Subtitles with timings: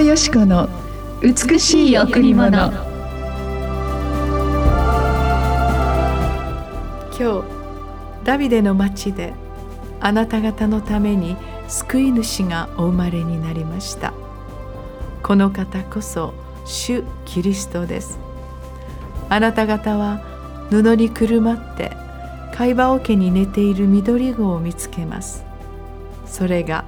[0.00, 0.66] 藤よし子の
[1.20, 2.56] 美しい贈り物。
[7.12, 7.44] 今日
[8.24, 9.34] ダビデの町で
[10.00, 11.36] あなた方のために
[11.68, 14.14] 救い主がお生まれになりました。
[15.22, 16.32] この方こそ
[16.64, 18.18] 主キリストです。
[19.28, 20.22] あなた方は
[20.70, 21.92] 布にくるまって
[22.54, 25.44] 貝羽桶に寝ている緑子を見つけます。
[26.24, 26.86] それが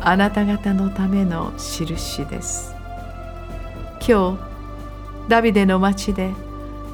[0.00, 2.74] あなた方のための印です。
[4.06, 4.38] 今日
[5.28, 6.32] ダビデの町で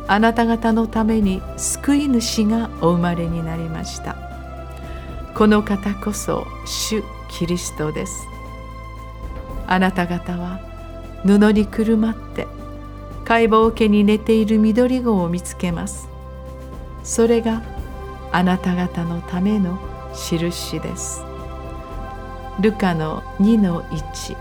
[0.09, 4.17] あなた方のために救い主がお生まれになりました。
[5.35, 8.27] この方こそ主キリストです。
[9.67, 10.61] あなた方は
[11.25, 12.47] 布にくるまって
[13.25, 16.09] 解剖家に寝ている緑子を見つけます。
[17.05, 17.63] それが
[18.33, 19.79] あなた方のための
[20.15, 21.32] 印です。
[22.61, 24.37] ルカの2の1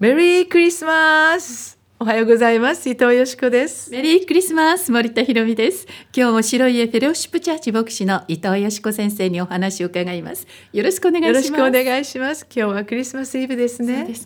[0.00, 1.78] メリークリスマス。
[2.00, 2.88] おはようございます。
[2.88, 3.90] 伊藤よしこです。
[3.90, 5.86] メリークリスマス森田博美です。
[6.16, 10.46] 今日も白い家フェローシップチャーチ牧師の伊藤よしこ先生にお話を伺います。
[10.72, 11.28] よろしくお願いします。
[11.28, 12.46] よろしくお願いします。
[12.54, 14.04] 今日はクリスマスイブですね。
[14.04, 14.16] ね。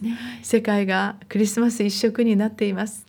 [0.44, 3.07] 世界がクリスマス一色になっています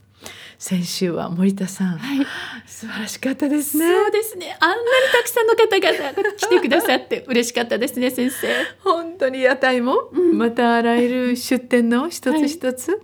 [0.59, 2.25] 先週は森田さん、はい、
[2.67, 3.85] 素晴らしかったですね。
[3.87, 4.57] そうですね。
[4.59, 4.81] あんなに
[5.13, 8.47] たくさんの方々が来てくださって嬉しかったですね先生。
[8.83, 10.37] 本当に屋台も、うん。
[10.37, 13.01] またあらゆる出店の一つ一つ、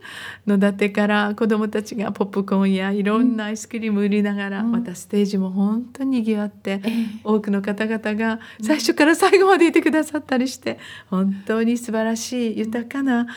[0.47, 4.72] 野立てから子どもたちがポップコーンやいろんなアイスクリーム売りながら、うん。
[4.72, 6.91] またステージも本当に賑わって、ええ。
[7.23, 10.79] 多くの方々が最初から最後までいてくださったりして
[11.09, 13.28] 本当に素晴らしい豊かな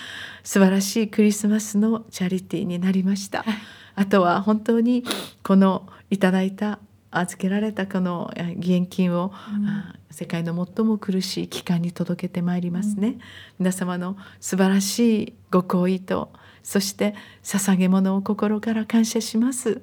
[0.42, 3.42] 素晴らしいクリスマスのチャリティーになりました。
[3.42, 3.54] はい。
[3.96, 5.04] あとは本当に
[5.42, 6.78] このいただいた
[7.20, 13.18] 預けられたこのえ義援金を、あ世界の最も苦しい期間に届けてまいりますね、
[13.58, 19.80] 皆様の素晴らしいご好意とそして捧げ物を心から感謝します。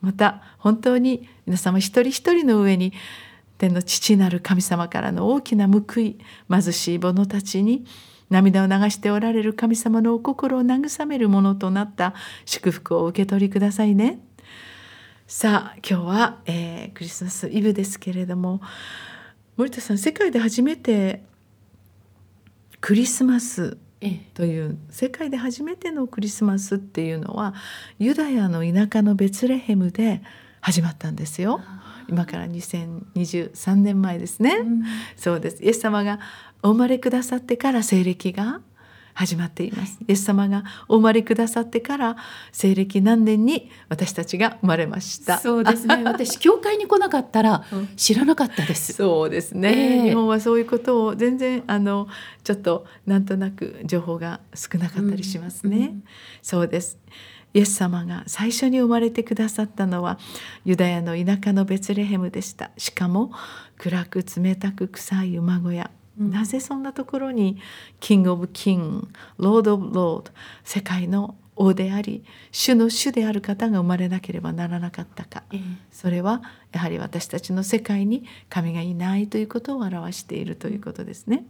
[0.00, 2.92] また本当に皆様一人一人の上に
[3.58, 6.18] 天の父なる神様からの大きな報い
[6.50, 7.86] 貧しい者たちに
[8.28, 14.20] 涙を流しておられる神様のお心を慰めるものとなった祝福を受け取りくださいね。
[15.28, 18.60] さあ今日は、えークリスマスイブですけれども
[19.56, 21.24] 森田さん世界で初めて
[22.80, 27.54] クリスマスええという世界で初めてのクリスマスっていうのは
[27.98, 30.22] ユダヤの田舎のベツレヘムで
[30.60, 31.60] 始まったんですよ。
[32.08, 34.58] 今から2023年前ですね。
[34.60, 34.82] うん
[35.16, 35.60] そうです。
[35.60, 36.20] イエス様が
[36.62, 38.60] お生まれくださってから西暦が
[39.16, 39.98] 始まっています。
[40.06, 42.16] イエス様がお生まれくださってから
[42.52, 45.38] 西暦何年に私たちが生まれました。
[45.38, 46.02] そうですね。
[46.04, 47.88] 私教会に来なかったらうん。
[47.96, 48.92] 知らなかったです。
[48.92, 50.02] そうですね、ええ。
[50.10, 52.08] 日本はそういうことを全然あの
[52.44, 55.76] ちょっとなんとなく情報が少なかったりしますね。
[55.76, 56.04] うんうん
[56.42, 56.98] そうです。
[57.54, 60.18] イエス様が最初に生まれてくださったのは
[60.66, 62.70] ユダヤの田舎のベツレヘムでした。
[62.76, 63.32] しかも
[63.78, 67.58] 暗く冷たく臭い馬小屋、うんなぜそんなところに
[68.00, 69.08] King of King
[69.38, 70.32] Lord of Lord
[70.64, 72.22] 世界の王であり
[72.52, 75.42] 主の主である方が生まれなければならなかったか。
[75.50, 75.60] ええ。
[75.90, 81.46] それはやはり私たちの世界に神がいないということを表しているということですね。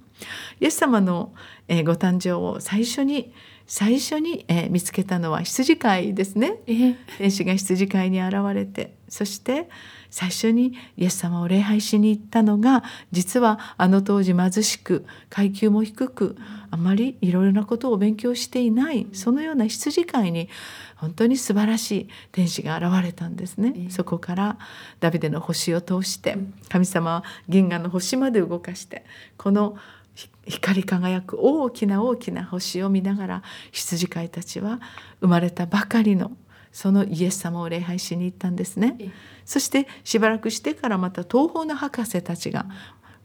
[0.60, 1.34] イエス様の、
[1.68, 3.32] えーご誕生を最初に
[3.66, 6.60] 最初に、えー見つけたのは羊飼いですね。
[6.66, 6.96] ええ。
[7.18, 9.70] 天使が羊飼いに現れてそして
[10.10, 16.36] 最初にイエス様を礼拝しに行ったのが実はあの当時貧しく階級も低く
[16.70, 20.50] あまりいろいろなことを勉強していないそのような羊飼いに
[20.96, 23.72] 本当に素晴らしい天使が現れたんですね。
[23.74, 24.58] ええそこから
[25.00, 26.36] ダビデの星を通して
[26.68, 29.02] 神様は銀河の星まで動かして
[29.38, 29.78] この
[30.14, 33.42] ひ光り輝く大きな大きな星を見ながら
[33.72, 34.80] 羊飼いたちは
[35.20, 36.32] 生まれたばかりの
[36.76, 38.96] そのイエス様を礼拝しに行ったんですね。
[38.98, 39.10] ええ。
[39.46, 42.66] そしてしばらくしてからまた東方の博士たちが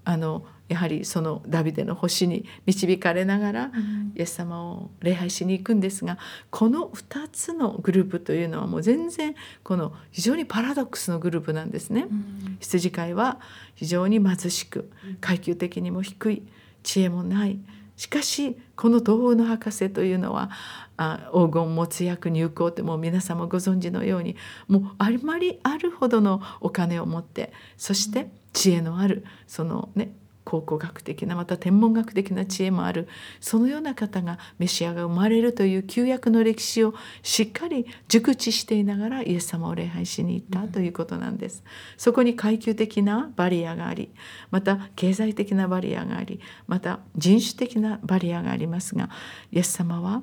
[0.06, 4.13] あのやはりそのダビデの星に導かれながらん。
[4.15, 6.18] イエス様を礼拝しに行くんですが
[6.50, 12.07] この2つのグループというのはもう全然この非常にパラドックスのグループなんですね。
[12.09, 12.57] うん。
[12.62, 13.42] 羊飼いは
[13.75, 14.89] 非常に貧しく
[15.19, 16.44] 階級的にも低い
[16.83, 17.59] 知恵もない
[18.01, 20.50] しかしこの東方の博士というのは
[20.98, 24.36] あ黄金没薬入香ってもう皆様ご存知のように
[24.68, 30.15] もうあまりあるほどのお金を持ってそして知恵のあるそのね
[30.51, 33.07] 考古学的なまた天文学的な知恵もある
[33.39, 36.94] そのような方がメシアが生まれるという旧約の歴史を
[37.24, 41.63] しっかり熟知していながらイエス様を礼拝しに行ったということなんです。
[41.95, 44.09] そこに階級的なバリアがあり
[44.50, 49.09] また経済的なバリアがありまた人種的なバリアがありますが
[49.54, 50.21] イエス様は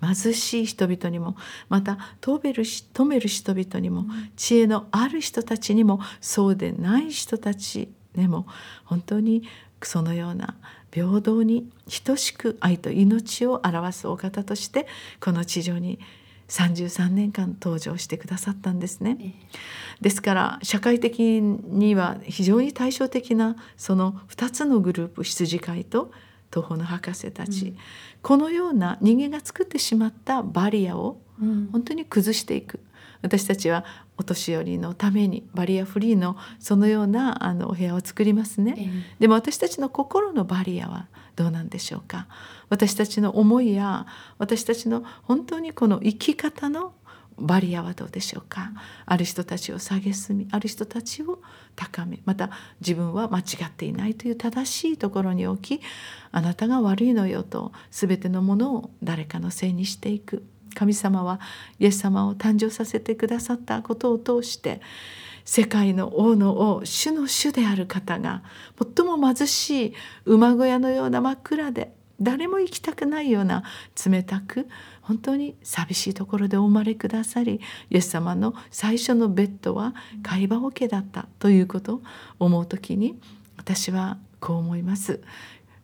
[0.00, 1.36] 貧しい人々にも
[1.68, 4.06] また止める止める人々にも
[4.36, 8.46] 知恵のある人たちにもそうでない人たちでも
[8.84, 9.42] 本当に
[9.82, 10.56] そのような
[10.92, 11.70] 平等に
[12.04, 14.86] 等しく愛と命を表すお方として
[15.20, 15.98] この地上に
[16.48, 19.34] 33年間登場してくださったんですね。
[20.00, 26.12] ですから社会的には非常に対照的なその2つのグループ羊飼いと
[26.50, 27.76] 東方の博士たち、うん、
[28.22, 31.20] このような人間が作ってしまったバリアを
[31.72, 32.80] 本当に崩していく、
[33.26, 33.84] 私たちは
[34.16, 42.28] お年寄りのためにバリアフリーのそのようなあのお部屋を作りますね、えー、でも私たちの心のバリアはどうなんでしょうか？
[42.70, 44.06] 私たちの思いや
[44.38, 46.94] 私たちの本当にこの生き方の
[47.36, 48.70] バリアはどうでしょうか？
[49.04, 51.42] ある人たちを蔑みある人たちを
[51.74, 52.50] 高めまた
[52.80, 55.82] 自分は間違っていないという正しいところに置き
[56.30, 60.44] あなたが悪いのよと全てのものを誰かのせいにしていく
[60.76, 61.40] 神様は
[61.78, 64.80] イエス様を誕生させてくださったことを通して
[65.44, 68.42] 世界の王の王主の主である方が
[68.96, 69.94] 最も貧しい
[70.26, 73.62] 馬小屋のような真っ暗で誰も行きたくないような
[74.04, 74.68] 冷たく
[75.02, 82.02] 本当に寂しいところでお生まれくださりイエス様の最初のベッドは会話桶だったということを
[82.38, 83.18] 思う時に
[83.56, 85.20] 私はこう思います。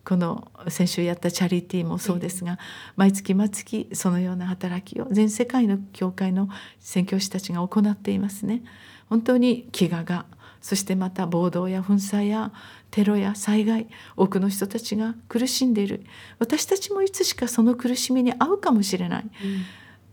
[0.05, 2.59] この先週やったチャリティーもそうですが
[2.97, 6.49] 毎月毎月そのような働きを全世界の教会の
[6.81, 8.63] 宣教師たちが行っていますね。
[9.09, 10.27] 本当に飢餓が
[10.61, 12.53] そしてまた暴動や紛争や
[12.91, 16.05] テロや災害多くの人たちが苦しんでいる。
[16.39, 19.31] 私たちもいつしかその苦しみに遭うかもしれない、うん、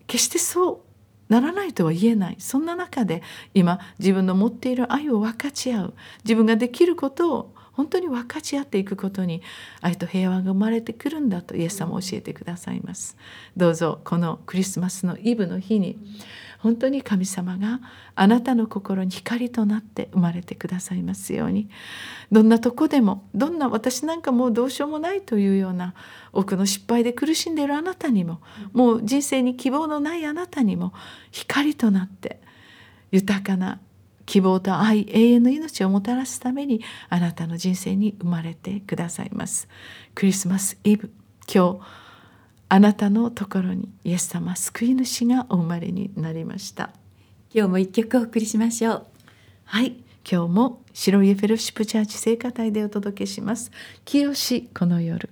[0.08, 2.36] 決してそうならないとは言えない。
[2.40, 3.22] そんな中で
[3.54, 5.94] 今自分の持っている愛を分かち合う。
[6.24, 9.42] 自分ができることを本当に分かち合っていくことに
[9.80, 13.16] 愛と平和が生まれてくるんだとイエス様教えてくださいます。
[13.56, 15.98] どうぞこのクリスマスのイブの日に、
[16.58, 17.80] 本当に神様が
[18.16, 21.70] あなたの心に光となって生まれてくださいますように。
[22.34, 25.94] どんなとこでもどんな私なんかもうどうしようもないというような
[26.34, 28.42] 多くの失敗で苦しんでいるあなたにも
[28.74, 30.92] もう人生に希望のないあなたにも
[31.32, 32.42] 光となって
[33.10, 33.80] 豊かな
[34.30, 39.68] 希望と愛永遠の命をもたらすためにあなたの人生に生まれてくださいます。
[40.14, 41.12] クリスマスイブ
[41.52, 41.80] 今日
[42.70, 46.92] あなたのところにイエス様救い主がお生まれになりました。
[47.52, 49.06] 今日も一曲お送りしましょう。
[49.66, 49.96] はい。
[50.30, 53.72] 今日も白家フェロシップチャーチ聖歌隊でお届けします。
[54.06, 54.32] 清
[54.76, 55.32] この夜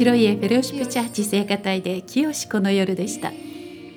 [0.00, 3.32] 白いフェロシップチャーチ聖歌隊で清この夜でした。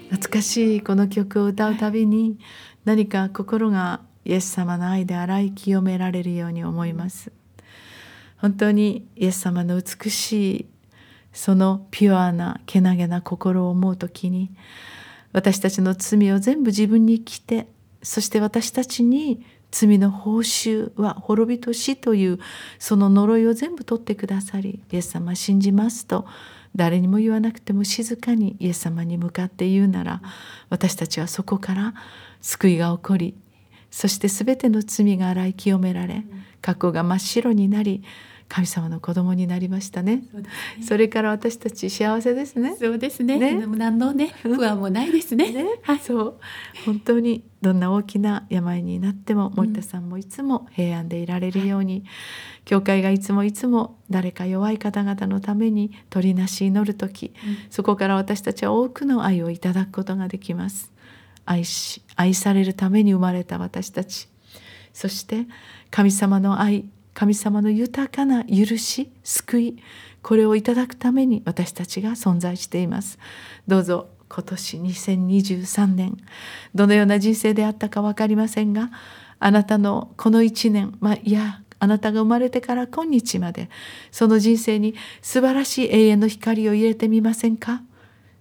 [0.10, 2.38] 懐かしいこの曲を歌うたびに
[2.84, 7.32] 何か心がイエス様の愛で洗い清められるように思います。
[8.36, 10.66] 本当にイエス様の美しい
[11.32, 14.52] そのピュアなけなげな心を思う時に
[15.32, 17.70] 私たちの罪を全部自分に来て
[18.02, 22.40] そして私たちに罪の報酬は滅びと死という
[22.78, 26.26] その呪いを全部取ってくださりイエス様信じますと。
[26.76, 30.22] 誰にも言わなくても静かにイエス様に向かって言うなら
[30.70, 31.94] 私たちはそこから
[32.42, 33.36] 救いが起こり
[33.92, 36.24] そして全ての罪が洗い清められ
[36.62, 38.04] 過去が真っ白になり
[38.50, 40.24] 神様の子供になりましたね。
[40.32, 40.44] そね。
[40.86, 42.76] それから私たち幸せですね。
[42.78, 43.38] そうですね。
[43.38, 43.66] ね。
[43.66, 45.52] 何のね 不安もないですね。
[45.52, 45.66] ね。
[45.82, 46.00] はい。
[46.00, 46.40] そう。
[46.86, 52.04] 本当にどんな大きな病になっても森田さんもいつも平安でいられるように、
[52.66, 57.34] 教会がいつもいつも誰か弱い方々のために取りなし祈る時、
[57.70, 60.92] そこから私たちは多くの愛をいただくことができます。
[61.46, 64.30] 愛し愛されるために生まれた私たち。
[64.94, 65.48] そして
[65.90, 69.78] 神様の愛神様の豊かな許し救い
[70.22, 73.20] これをいただくために私たちが存在しています。
[73.68, 76.18] どうぞ今年2023年
[76.74, 78.90] どのような人生であったか分かりませんが
[79.40, 83.70] あなたのこの1年まあいやあなたが生まれてから今日まで
[84.10, 87.84] その人生に素晴らしい永遠の光を入れてみませんか？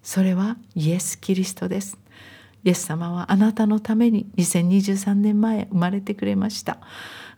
[0.03, 2.02] それはイエス・キリストです。
[2.65, 6.79] イエス様はあなたのために2023年前生まれてくれました。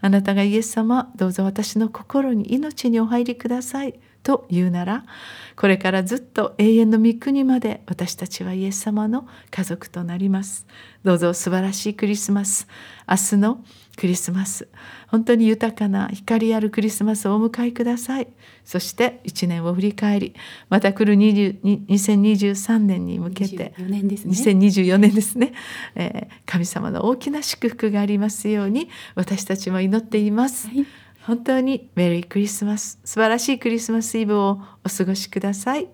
[0.00, 3.98] あなたがイエス様どうぞ私の心に命にお入りください。
[4.22, 5.04] と言うなら
[5.54, 10.66] これからずっと永遠の御国まで私たちはイエス様の家族となります。
[11.04, 12.66] どうぞ素晴らしいクリスマス。
[13.08, 13.64] 明日の
[13.96, 14.68] クリスマス。
[15.08, 18.28] 本当に豊かな光あるクリスマスをお迎えください。
[18.64, 20.34] そして1年を振り返り
[20.68, 24.32] また来る20 2023年に向けて24年ですね。
[24.32, 25.52] 2024年ですね、
[25.94, 30.86] えー神様の大きな祝福がありますように私たちも祈っています、はい。
[31.22, 35.88] 本当にメリークリスマス素晴らしいクリスマスイブをお過ごしください。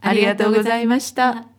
[0.00, 1.51] ありがとうございました